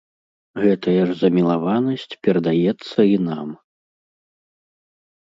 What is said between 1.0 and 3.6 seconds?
ж замілаванасць перадаецца і нам.